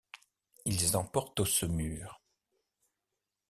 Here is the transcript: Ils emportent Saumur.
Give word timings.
Ils 0.65 0.95
emportent 0.97 1.43
Saumur. 1.45 2.23